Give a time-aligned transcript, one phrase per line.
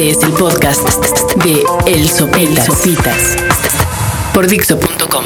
[0.00, 0.88] Este es el podcast
[1.44, 2.64] de El Sopitas.
[2.64, 3.36] Sopitas
[4.32, 5.24] por Dixo.com.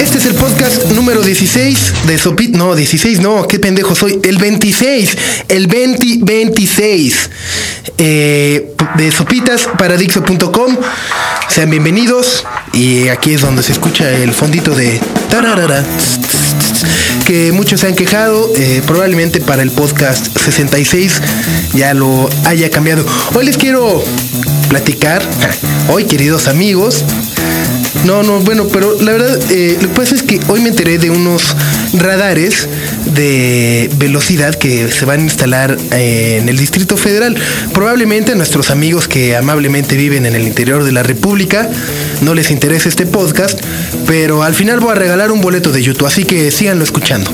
[0.00, 2.56] Este es el podcast número 16 de Sopit.
[2.56, 4.18] No, 16, no, qué pendejo soy.
[4.24, 5.16] El 26,
[5.48, 7.30] el 20, 26
[7.96, 10.76] eh, de Sopitas para Dixo.com.
[11.48, 12.44] Sean bienvenidos.
[12.72, 15.00] Y aquí es donde se escucha el fondito de
[15.30, 15.84] tararara,
[17.24, 18.50] que muchos se han quejado.
[18.56, 21.20] eh, probablemente para el podcast 66
[21.74, 23.04] ya lo haya cambiado.
[23.34, 24.02] Hoy les quiero
[24.68, 25.22] platicar.
[25.88, 27.04] Hoy, queridos amigos.
[28.04, 30.98] No, no, bueno, pero la verdad, eh, lo que pasa es que hoy me enteré
[30.98, 31.56] de unos
[31.94, 32.68] radares
[33.06, 37.34] de velocidad que se van a instalar eh, en el Distrito Federal.
[37.72, 41.70] Probablemente a nuestros amigos que amablemente viven en el interior de la República
[42.20, 43.58] no les interesa este podcast,
[44.06, 47.30] pero al final voy a regalar un boleto de YouTube, así que síganlo escuchando.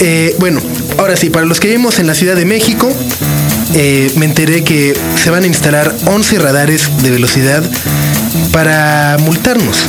[0.00, 0.62] Eh, bueno,
[0.96, 2.90] ahora sí, para los que vivimos en la Ciudad de México,
[4.16, 7.62] me enteré que se van a instalar 11 radares de velocidad
[8.52, 9.88] para multarnos.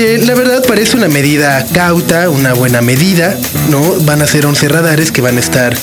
[0.00, 3.36] La verdad parece una medida cauta, una buena medida,
[3.68, 3.82] ¿no?
[4.06, 5.76] Van a ser 11 radares que van a estar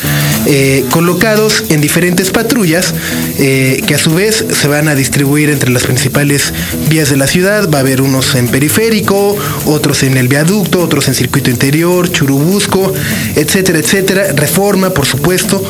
[0.48, 2.96] eh, colocados en diferentes patrullas,
[3.38, 6.52] eh, que a su vez se van a distribuir entre las principales
[6.90, 7.70] vías de la ciudad.
[7.70, 12.92] Va a haber unos en periférico, otros en el viaducto, otros en circuito interior, Churubusco,
[13.36, 14.32] etcétera, etcétera.
[14.34, 15.64] Reforma, por supuesto.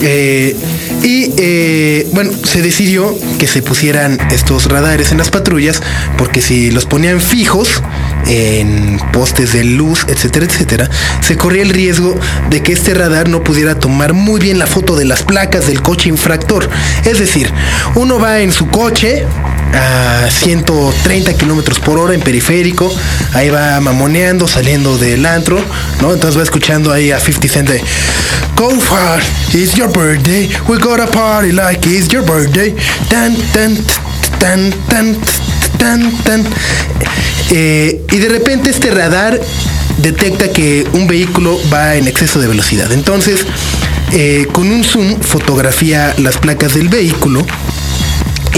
[0.00, 0.56] Eh,
[1.04, 1.28] y
[2.12, 5.80] bueno, se decidió que se pusieran estos radares en las patrullas,
[6.18, 7.80] porque si los ponían fijos
[8.26, 10.90] en postes de luz, etcétera, etcétera,
[11.20, 12.18] se corría el riesgo
[12.50, 15.82] de que este radar no pudiera tomar muy bien la foto de las placas del
[15.82, 16.68] coche infractor.
[17.04, 17.52] Es decir,
[17.94, 19.24] uno va en su coche
[19.74, 22.92] a 130 kilómetros por hora en periférico,
[23.32, 25.58] ahí va mamoneando, saliendo del antro,
[26.00, 26.12] ¿no?
[26.12, 27.82] Entonces va escuchando ahí a 50 Cent de
[28.56, 29.20] Go far,
[29.52, 32.74] it's your birthday, we gotta party like it's your birthday,
[33.08, 33.76] tan, tan,
[34.38, 35.16] tan, tan,
[35.78, 36.44] tan, tan.
[37.54, 39.38] Eh, y de repente este radar
[39.98, 42.90] detecta que un vehículo va en exceso de velocidad.
[42.92, 43.44] Entonces,
[44.12, 47.44] eh, con un zoom fotografía las placas del vehículo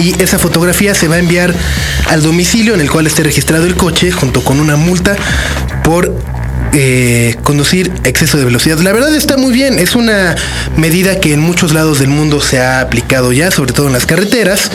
[0.00, 1.54] y esa fotografía se va a enviar
[2.08, 5.16] al domicilio en el cual esté registrado el coche junto con una multa
[5.82, 6.16] por
[6.72, 8.78] eh, conducir exceso de velocidad.
[8.78, 10.34] La verdad está muy bien, es una
[10.76, 14.06] medida que en muchos lados del mundo se ha aplicado ya, sobre todo en las
[14.06, 14.70] carreteras.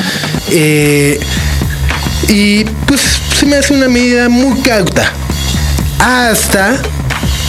[2.27, 3.01] Y pues
[3.37, 5.11] se me hace una medida muy cauta.
[5.99, 6.81] Hasta,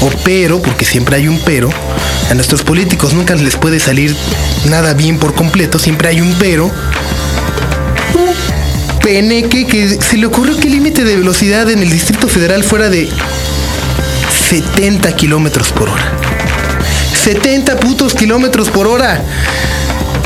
[0.01, 1.71] o pero, porque siempre hay un pero,
[2.31, 4.15] a nuestros políticos nunca les puede salir
[4.69, 6.67] nada bien por completo, siempre hay un pero.
[6.67, 6.73] Un
[9.01, 12.89] peneque que se le ocurrió que el límite de velocidad en el Distrito Federal fuera
[12.89, 13.09] de
[14.49, 16.13] 70 kilómetros por hora.
[17.25, 19.23] 70 putos kilómetros por hora.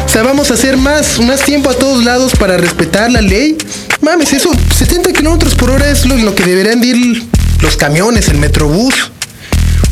[0.05, 3.56] O sea, vamos a hacer más, más tiempo a todos lados para respetar la ley.
[4.05, 7.25] Mames, eso, 70 kilómetros por hora es lo, que deberían de ir
[7.61, 8.95] los camiones, el metrobús.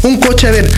[0.02, 0.70] Un coche, a ver.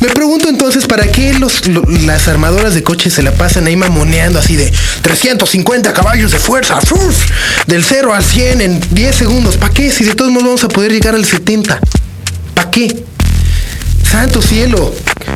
[0.00, 3.76] Me pregunto entonces, ¿para qué los, lo- las armadoras de coches se la pasan ahí
[3.76, 4.72] mamoneando así de
[5.02, 6.78] 350 caballos de fuerza?
[7.66, 9.56] Del 0 al 100 en 10 segundos.
[9.58, 9.92] ¿Para qué?
[9.92, 11.78] Si de todos modos vamos a poder llegar al 70.
[12.54, 13.04] ¿Para qué?
[14.10, 14.92] Santo cielo.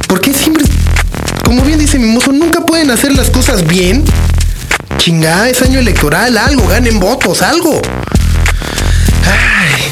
[0.09, 0.65] ¿Por qué siempre,
[1.45, 4.03] como bien dice mi mozo, nunca pueden hacer las cosas bien?
[4.99, 7.81] Chingada, es año electoral, algo, ganen votos, algo.
[9.25, 9.83] Ay,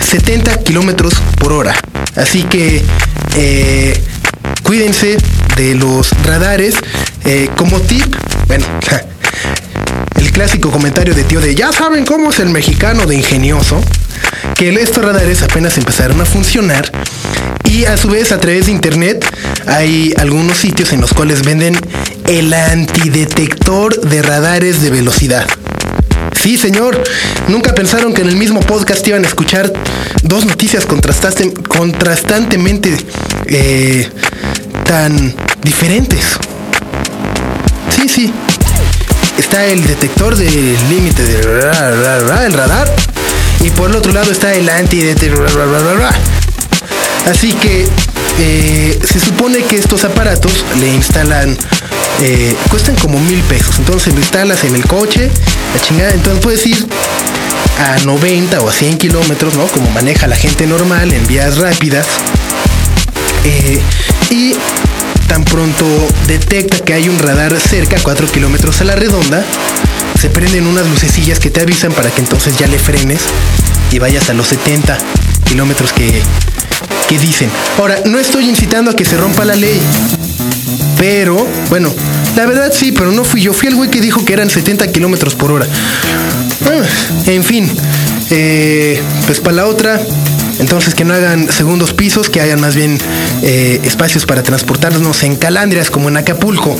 [0.00, 1.74] 70 kilómetros por hora.
[2.16, 2.82] Así que
[3.36, 4.02] eh,
[4.62, 5.16] cuídense
[5.56, 6.74] de los radares.
[7.24, 8.14] Eh, como tip,
[8.46, 8.66] bueno,
[10.16, 13.80] el clásico comentario de tío de ya saben cómo es el mexicano de ingenioso.
[14.56, 16.90] Que estos radares apenas empezaron a funcionar
[17.64, 19.24] y a su vez a través de internet
[19.66, 21.76] hay algunos sitios en los cuales venden
[22.28, 25.46] el antidetector de radares de velocidad.
[26.40, 27.02] Sí, señor.
[27.48, 29.70] Nunca pensaron que en el mismo podcast iban a escuchar
[30.22, 32.96] dos noticias contrastantemente
[33.46, 34.08] eh,
[34.84, 36.38] tan diferentes.
[37.94, 38.32] Sí, sí.
[39.38, 42.92] Está el detector del límite de el radar.
[43.60, 45.48] Y por el otro lado está el antidetector.
[47.26, 47.86] Así que
[48.42, 51.56] eh, se supone que estos aparatos le instalan,
[52.22, 53.78] eh, cuestan como mil pesos.
[53.78, 55.30] Entonces lo instalas en el coche,
[55.74, 56.12] la chingada.
[56.12, 56.86] Entonces puedes ir
[57.78, 59.66] a 90 o a 100 kilómetros, ¿no?
[59.66, 62.06] Como maneja la gente normal en vías rápidas.
[63.44, 63.80] Eh,
[64.30, 64.54] y
[65.28, 65.86] tan pronto
[66.26, 69.44] detecta que hay un radar cerca, 4 kilómetros a la redonda,
[70.18, 73.20] se prenden unas lucecillas que te avisan para que entonces ya le frenes
[73.92, 74.98] y vayas a los 70
[75.44, 76.22] kilómetros que,
[77.08, 77.50] que dicen.
[77.78, 79.80] Ahora, no estoy incitando a que se rompa la ley,
[80.98, 81.92] pero bueno,
[82.36, 83.52] La verdad sí, pero no fui yo.
[83.52, 85.66] Fui el güey que dijo que eran 70 kilómetros por hora.
[86.64, 86.82] Ah,
[87.26, 87.68] en fin,
[88.30, 90.00] eh, pues para la otra,
[90.60, 92.98] entonces que no hagan segundos pisos, que hagan más bien
[93.42, 96.76] eh, espacios para transportarnos en calandrias como en Acapulco.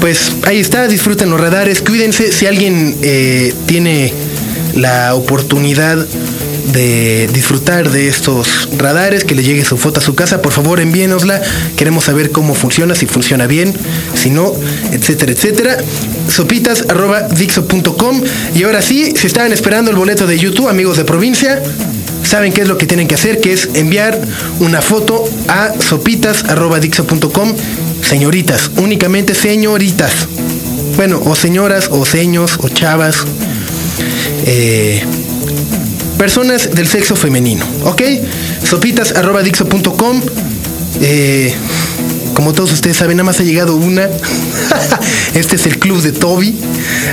[0.00, 2.32] Pues ahí está, disfruten los radares, cuídense.
[2.32, 4.12] Si alguien eh, tiene
[4.74, 6.04] la oportunidad
[6.72, 10.80] de disfrutar de estos radares, que le llegue su foto a su casa, por favor
[10.80, 11.42] envíenosla.
[11.76, 13.74] Queremos saber cómo funciona, si funciona bien,
[14.14, 14.52] si no,
[14.92, 15.76] etcétera, etcétera.
[16.28, 18.22] Sopitas arroba dixo.com.
[18.54, 21.62] Y ahora sí, si estaban esperando el boleto de YouTube, amigos de provincia,
[22.22, 24.20] saben qué es lo que tienen que hacer, que es enviar
[24.60, 27.54] una foto a sopitas arroba dixo.com.
[28.02, 30.12] Señoritas, únicamente señoritas.
[30.96, 33.24] Bueno, o señoras, o seños, o chavas.
[34.46, 35.02] Eh,
[36.22, 38.00] personas del sexo femenino, ¿ok?
[38.62, 40.20] Sopitas arroba dixo.com.
[41.00, 41.52] Eh,
[42.32, 44.08] como todos ustedes saben, nada más ha llegado una.
[45.34, 46.56] este es el club de Toby.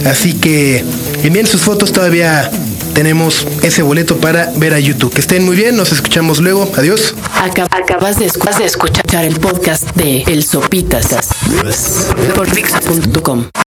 [0.06, 0.85] Así que
[1.23, 2.51] envíen sus fotos todavía.
[2.94, 5.11] Tenemos ese boleto para ver a YouTube.
[5.11, 6.71] Que estén muy bien, nos escuchamos luego.
[6.77, 7.15] Adiós.
[7.33, 11.07] Acabas de, escuchar el podcast de El Sopitas
[12.35, 13.50] por Dixo.com.